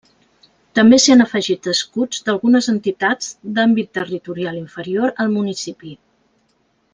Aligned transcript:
També 0.77 0.97
s'hi 1.01 1.11
han 1.15 1.19
afegit 1.25 1.69
escuts 1.73 2.23
d'algunes 2.29 2.69
entitats 2.73 3.29
d'àmbit 3.59 3.93
territorial 3.99 4.59
inferior 4.63 5.15
al 5.27 5.31
municipi. 5.39 5.95